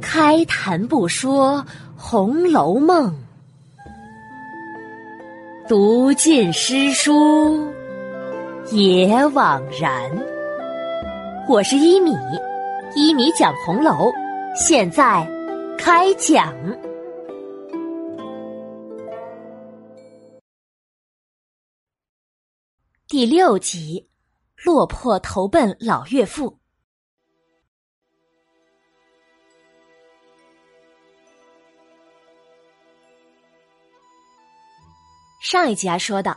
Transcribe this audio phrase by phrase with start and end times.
[0.00, 1.58] 开谈不说
[1.96, 3.10] 《红楼梦》，
[5.68, 7.72] 读尽诗书
[8.70, 10.10] 也枉然。
[11.48, 12.12] 我是一米，
[12.94, 14.12] 一米讲红楼，
[14.54, 15.26] 现在
[15.78, 16.54] 开讲
[23.08, 24.08] 第六集：
[24.64, 26.58] 落魄投奔老岳父。
[35.48, 36.36] 上一集还说到，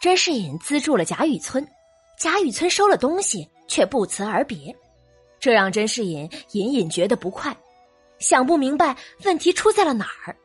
[0.00, 1.64] 甄士隐资助了贾雨村，
[2.18, 4.76] 贾雨村收了东西却不辞而别，
[5.38, 7.56] 这让甄士隐隐隐觉得不快，
[8.18, 10.36] 想不明白问题出在了哪儿。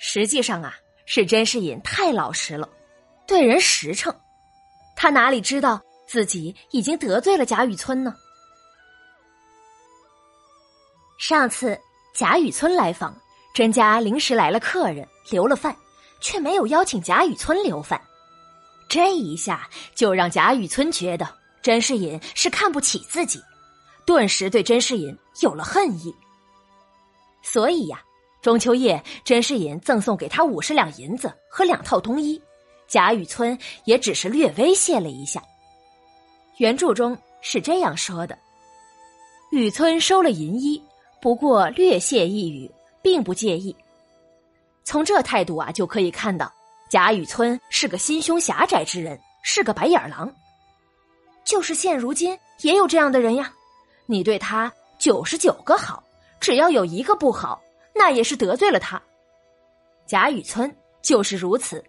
[0.00, 0.74] 实际上啊，
[1.06, 2.68] 是甄士隐太老实了，
[3.26, 4.14] 对人实诚，
[4.94, 8.14] 他哪里知道自己已经得罪了贾雨村呢？
[11.18, 11.80] 上次
[12.14, 13.18] 贾雨村来访，
[13.54, 15.74] 甄家临时来了客人，留了饭。
[16.22, 18.00] 却没有邀请贾雨村留饭，
[18.88, 21.28] 这一下就让贾雨村觉得
[21.60, 23.42] 甄士隐是看不起自己，
[24.06, 26.14] 顿时对甄士隐有了恨意。
[27.42, 28.00] 所以呀，
[28.40, 32.40] 中秋夜甄士隐赠送给他五十两银子和两套冬衣，
[32.86, 35.42] 贾雨村也只是略微谢了一下。
[36.58, 38.38] 原著中是这样说的：
[39.50, 40.80] 雨村收了银衣，
[41.20, 42.70] 不过略谢一语，
[43.02, 43.74] 并不介意。
[44.84, 46.52] 从这态度啊，就可以看到
[46.90, 50.34] 贾雨村是个心胸狭窄之人，是个白眼狼。
[51.44, 53.52] 就是现如今也有这样的人呀。
[54.06, 56.02] 你对他九十九个好，
[56.40, 57.62] 只要有一个不好，
[57.94, 59.00] 那也是得罪了他。
[60.06, 61.82] 贾雨村就是如此。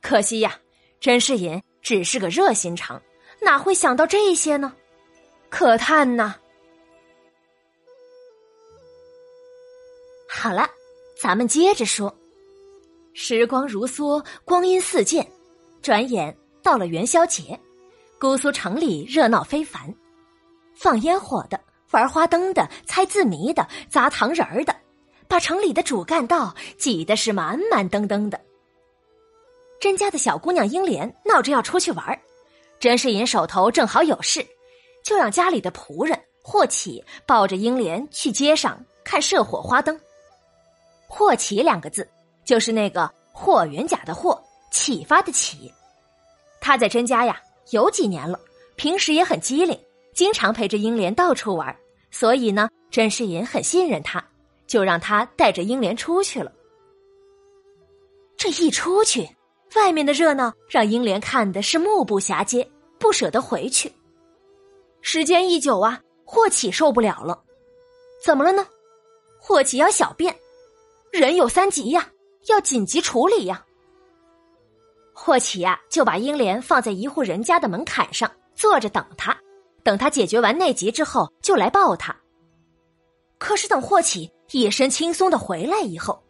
[0.00, 0.58] 可惜呀，
[1.00, 3.00] 甄士隐只是个热心肠，
[3.40, 4.72] 哪会想到这些呢？
[5.48, 6.34] 可叹呐！
[10.28, 10.68] 好了。
[11.22, 12.12] 咱们接着说，
[13.14, 15.24] 时光如梭，光阴似箭，
[15.80, 17.56] 转眼到了元宵节，
[18.18, 19.94] 姑苏城里热闹非凡，
[20.74, 21.60] 放烟火的、
[21.92, 24.74] 玩花灯的、猜字谜的、砸糖人儿的，
[25.28, 28.40] 把城里的主干道挤得是满满登登的。
[29.78, 32.20] 甄家的小姑娘英莲闹着要出去玩，
[32.80, 34.44] 甄士隐手头正好有事，
[35.04, 39.96] 就让家里的仆人霍启抱着英莲去街上看射火花灯。
[41.14, 42.08] 霍启两个字，
[42.42, 45.70] 就是那个霍元甲的霍，启发的启。
[46.58, 48.40] 他在甄家呀有几年了，
[48.76, 49.78] 平时也很机灵，
[50.14, 51.76] 经常陪着英莲到处玩，
[52.10, 54.24] 所以呢，甄士隐很信任他，
[54.66, 56.50] 就让他带着英莲出去了。
[58.38, 59.28] 这一出去，
[59.76, 62.66] 外面的热闹让英莲看的是目不暇接，
[62.98, 63.92] 不舍得回去。
[65.02, 67.38] 时间一久啊，霍启受不了了，
[68.24, 68.66] 怎么了呢？
[69.38, 70.34] 霍启要小便。
[71.12, 72.08] 人有三急呀，
[72.48, 73.62] 要紧急处理呀。
[75.12, 79.36] 霍启呀，就把英莲放在一户人家的门槛上坐着等他，
[79.84, 82.16] 等他解决完内急之后，就来抱他。
[83.36, 86.24] 可是等霍启一身轻松的回来以后，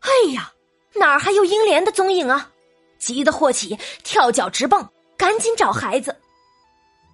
[0.00, 0.52] 哎呀，
[0.92, 2.50] 哪儿还有英莲的踪影啊？
[2.98, 6.14] 急得霍启跳脚直蹦，赶紧找孩子。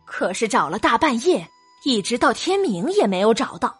[0.04, 1.48] 可是找了大半夜，
[1.84, 3.78] 一直到天明也没有找到。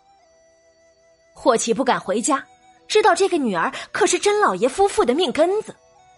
[1.34, 2.46] 霍启不敢回家。
[2.90, 5.74] 知道这个女儿可是甄老爷夫妇的命根子，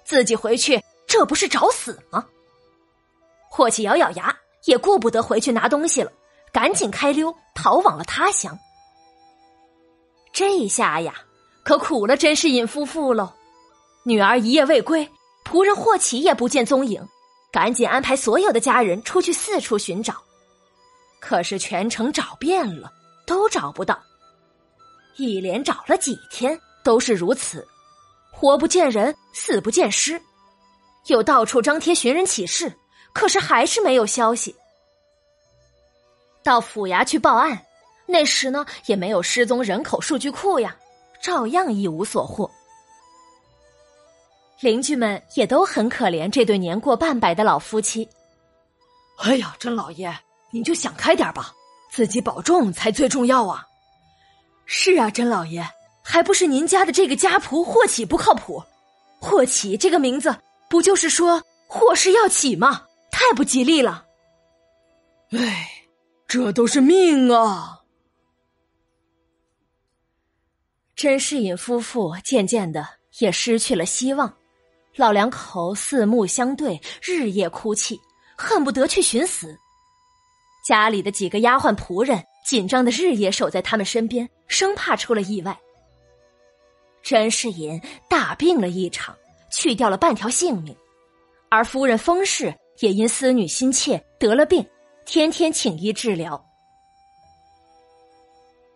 [0.07, 2.27] 自己回去这不是找死吗？
[3.51, 4.35] 霍启咬咬牙，
[4.65, 6.11] 也顾不得回去拿东西了，
[6.51, 8.59] 赶紧开溜逃往了他乡。
[10.33, 11.15] 这一下呀，
[11.63, 13.35] 可苦了甄士隐夫妇喽！
[14.05, 15.07] 女儿一夜未归，
[15.45, 17.07] 仆人霍启也不见踪影，
[17.53, 20.15] 赶紧安排所有的家人出去四处寻找，
[21.21, 22.91] 可是全城找遍了，
[23.27, 24.03] 都找不到。
[25.17, 27.67] 一连找了几天，都是如此，
[28.31, 30.21] 活不见人，死不见尸，
[31.07, 32.73] 又到处张贴寻人启事，
[33.13, 34.55] 可是还是没有消息。
[36.43, 37.61] 到府衙去报案，
[38.07, 40.77] 那时呢也没有失踪人口数据库呀，
[41.23, 42.51] 照样一无所获。
[44.61, 48.09] 邻居们也都很可怜这对年过半百的老夫妻。
[49.19, 50.13] 哎呀，甄老爷，
[50.51, 51.53] 您就想开点吧，
[51.91, 53.67] 自己保重才最重要啊。
[54.65, 55.67] 是啊，甄老爷，
[56.03, 58.63] 还不是您家的这个家仆霍启不靠谱？
[59.21, 60.35] 霍启这个名字，
[60.69, 62.87] 不就是说祸事要起吗？
[63.11, 64.07] 太不吉利了。
[65.31, 65.71] 哎，
[66.27, 67.81] 这都是命啊！
[70.97, 72.87] 甄士隐夫妇渐渐的
[73.19, 74.33] 也失去了希望，
[74.97, 78.01] 老两口四目相对，日夜哭泣，
[78.37, 79.57] 恨不得去寻死。
[80.67, 85.59] 家里的几个丫鬟仆人紧张的日夜守在他们身边，生怕出了意外。
[87.03, 89.17] 甄士隐大病了一场，
[89.51, 90.77] 去掉了半条性命，
[91.49, 94.65] 而夫人封氏也因思女心切得了病，
[95.05, 96.45] 天天请医治疗。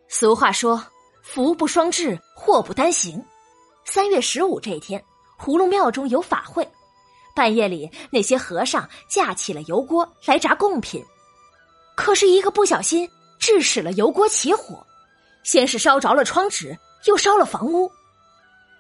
[0.09, 0.85] 俗话说
[1.23, 3.23] ：“福不双至，祸不单行。”
[3.85, 5.03] 三月十五这一天，
[5.39, 6.69] 葫芦庙中有法会，
[7.35, 11.05] 半夜里那些和尚架起了油锅来炸贡品，
[11.97, 14.85] 可是一个不小心，致使了油锅起火，
[15.43, 17.91] 先是烧着了窗纸，又烧了房屋。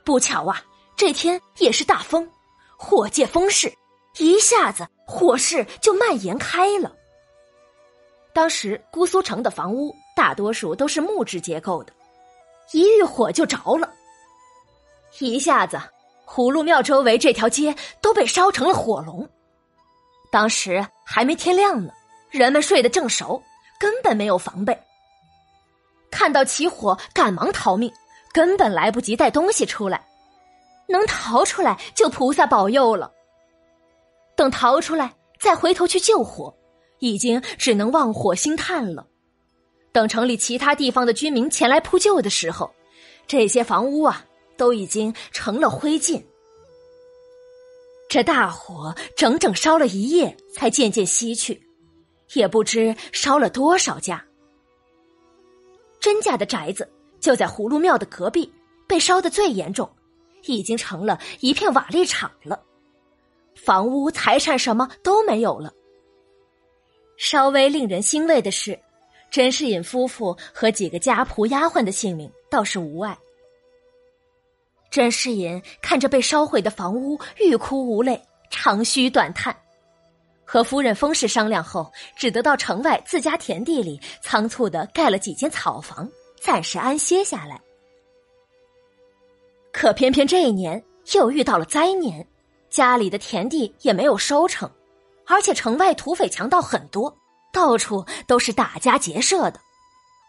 [0.04, 0.62] 不巧啊，
[0.96, 2.28] 这天也是大风，
[2.76, 3.72] 火借风势，
[4.18, 6.92] 一下子火势就蔓延开了。
[8.32, 11.92] 当时姑苏城的房屋大多数都是木质结构的，
[12.72, 13.92] 一遇火就着了。
[15.18, 15.80] 一下子，
[16.26, 19.28] 葫芦庙周围这条街都被烧成了火龙。
[20.30, 21.90] 当时还没天亮呢，
[22.30, 23.42] 人们睡得正熟，
[23.78, 24.78] 根本没有防备。
[26.10, 27.92] 看到起火，赶忙逃命。
[28.32, 30.06] 根本来不及带东西出来，
[30.88, 33.10] 能逃出来就菩萨保佑了。
[34.36, 36.54] 等逃出来再回头去救火，
[36.98, 39.06] 已经只能望火星叹了。
[39.90, 42.70] 等城里其他地方的居民前来扑救的时候，
[43.26, 44.22] 这些房屋啊
[44.58, 46.22] 都已经成了灰烬。
[48.10, 51.65] 这大火整整烧了一夜，才渐渐熄去，
[52.34, 54.24] 也不知烧了多少家。
[56.00, 56.90] 甄家的宅子。
[57.18, 58.52] 就在葫芦庙的隔壁，
[58.86, 59.90] 被烧得最严重，
[60.44, 62.62] 已经成了一片瓦砾场了，
[63.56, 65.72] 房屋、财产什么都没有了。
[67.16, 68.78] 稍微令人欣慰的是，
[69.28, 73.18] 甄士隐夫妇和几个家仆丫鬟的性命倒是无碍。
[74.88, 79.56] 甄士隐看着被烧毁的房屋，欲哭无泪，长吁短叹，
[80.46, 86.08] 和夫人封氏商量后，只得到城外自家田地里仓促的盖了几间草房。
[86.40, 87.60] 暂时安歇下来，
[89.72, 90.80] 可偏偏这一年
[91.14, 92.24] 又遇到了灾年，
[92.70, 94.70] 家里的田地也没有收成，
[95.26, 97.12] 而且城外土匪强盗很多，
[97.52, 99.58] 到处都是打家劫舍的，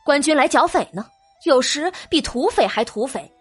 [0.03, 1.05] 官军来剿匪呢，
[1.45, 3.31] 有时比土匪还土匪。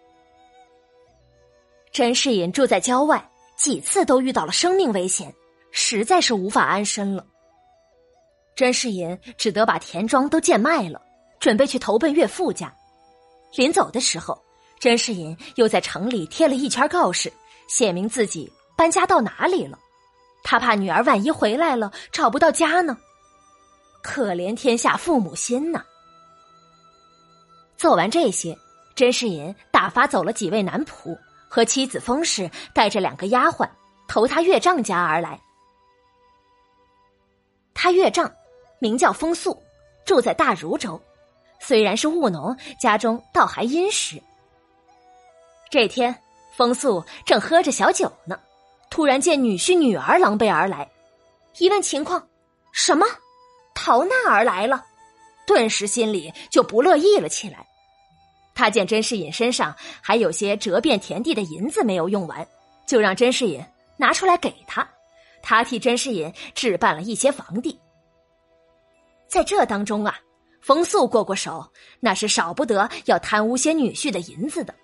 [1.91, 5.33] 甄士隐住在郊外，几次都遇到了生命危险，
[5.79, 7.23] 实在是无法安身了。
[8.55, 10.99] 甄士隐只得把田庄都贱卖了。
[11.39, 12.73] 准备去投奔岳父家，
[13.55, 14.43] 临走的时候，
[14.79, 17.31] 甄士隐又在城里贴了一圈告示，
[17.69, 19.77] 写明自己搬家到哪里了。
[20.43, 22.97] 他怕女儿万一回来了找不到家呢。
[24.01, 25.83] 可怜天下父母心呐！
[27.77, 28.57] 做完这些，
[28.95, 31.15] 甄士隐打发走了几位男仆，
[31.47, 33.69] 和妻子封氏带着两个丫鬟
[34.07, 35.39] 投他岳丈家而来。
[37.79, 38.29] 他岳丈
[38.79, 39.61] 名叫风素，
[40.03, 40.99] 住在大如州。
[41.59, 44.19] 虽然是务农，家中倒还殷实。
[45.69, 46.15] 这天，
[46.55, 48.39] 风素正喝着小酒呢，
[48.89, 50.89] 突然见女婿女儿狼狈而来，
[51.59, 52.27] 一问情况，
[52.71, 53.05] 什么
[53.75, 54.83] 逃难而来了，
[55.45, 57.63] 顿时心里就不乐意了起来。
[58.55, 62.47] 他见甄士隐身上还有些折遍田地的银子没有用完，
[62.87, 63.63] 就让甄士隐
[63.97, 64.87] 拿出来给他，
[65.47, 67.79] 他替甄士隐置办了一些房地。
[69.29, 70.19] 在这当中啊。
[70.59, 71.65] 冯素过过手，
[72.01, 74.75] 那是少不得要贪污些女婿的银子的。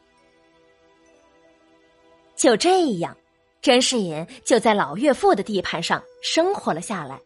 [2.38, 3.18] 就这样，
[3.62, 7.20] 甄士隐就在老岳父的地盘上生活了下来。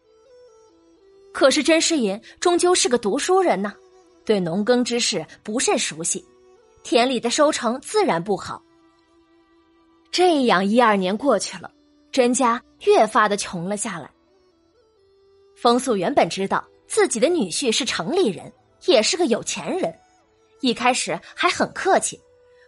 [1.32, 3.72] 可是甄士隐终究是个读书人呐，
[4.24, 6.24] 对农耕之事不甚熟悉，
[6.82, 8.60] 田里的收成自然不好。
[10.10, 11.70] 这样一二年过去了，
[12.12, 14.10] 甄家越发的穷了下来。
[15.56, 16.64] 风素原本知道。
[16.90, 18.50] 自己的女婿是城里人，
[18.86, 19.94] 也是个有钱人，
[20.62, 22.18] 一开始还很客气，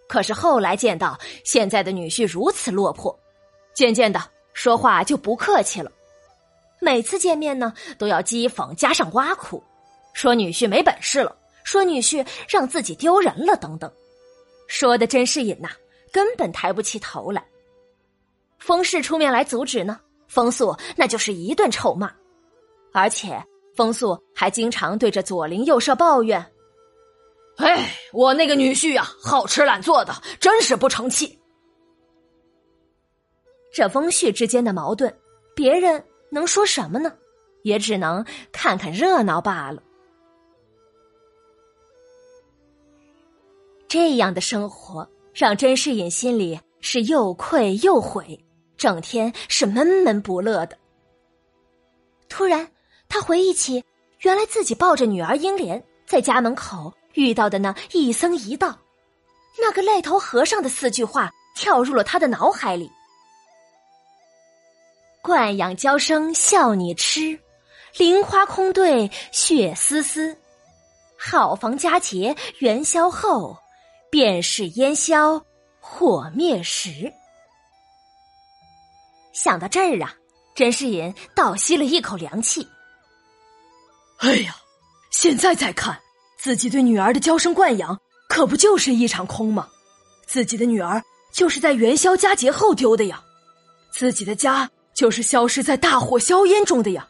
[0.07, 3.19] 可是后来见到现在的女婿如此落魄，
[3.73, 5.91] 渐渐的说话就不客气了。
[6.81, 9.65] 每次见面呢，都要讥讽加上挖苦，
[10.13, 13.91] 说女婿没本事了，说女婿让自己丢人了等等，
[14.67, 15.71] 说的甄士隐呐，
[16.13, 17.43] 根本抬不起头来。
[18.61, 19.99] 风氏出面来阻止呢，
[20.29, 22.13] 风素那就是一顿臭骂，
[22.93, 23.43] 而且。
[23.77, 26.45] 风素还经常对着左邻右舍抱怨
[27.57, 31.39] ：“哎，我那个女婿呀，好吃懒做的，真是不成器。”
[33.73, 35.17] 这翁婿之间的矛盾，
[35.55, 37.17] 别人能说什么呢？
[37.63, 39.83] 也只能看看热闹罢了。
[43.89, 48.39] 这样的生活让甄士隐心里是又愧又悔，
[48.81, 50.77] 整天是闷闷不乐的。
[52.29, 52.67] 突然。
[53.13, 53.85] 他回忆起
[54.21, 58.79] 原来自己抱着女儿英莲在家门口遇到的那一僧一道，
[59.61, 62.89] 那个赖头和尚的四句话跳入了他的脑海里
[65.21, 67.37] ：“惯养娇生笑你痴，
[67.97, 70.39] 菱花空对血丝丝。
[71.19, 73.59] 好房佳节元宵后，
[74.09, 75.45] 便是烟消
[75.81, 77.13] 火灭时。”
[79.43, 80.15] 想到这儿啊，
[80.55, 82.69] 甄士隐倒吸了一口凉气。
[84.19, 84.55] 哎呀，
[85.11, 85.99] 现在再看，
[86.37, 89.67] 自己对女儿的娇生惯养，可不就是一场空吗？
[90.27, 93.25] 自己的女儿就是在元宵佳节后丢的呀，
[93.91, 97.09] 自己的家就是消失在大火硝烟中的呀。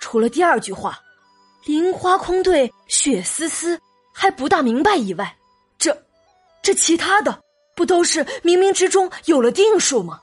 [0.00, 0.98] 除了第二句话
[1.66, 3.80] “菱花空对雪丝丝”
[4.12, 5.36] 还不大明白以外，
[5.78, 5.96] 这，
[6.64, 7.40] 这其他的
[7.76, 10.20] 不都是冥冥之中有了定数吗？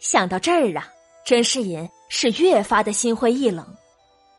[0.00, 0.88] 想到这儿啊，
[1.24, 1.88] 甄士隐。
[2.12, 3.64] 是越发的心灰意冷，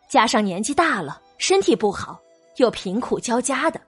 [0.09, 2.19] 加上年纪大了，身体不好，
[2.57, 3.79] 又贫苦交加的，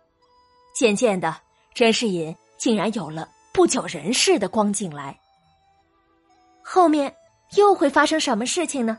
[0.73, 1.35] 渐渐的，
[1.73, 5.19] 甄士隐竟然有了不久人世的光景来。
[6.63, 7.13] 后面
[7.57, 8.97] 又会发生什么事情呢？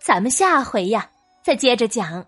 [0.00, 1.10] 咱们下回呀，
[1.42, 2.24] 再接着讲。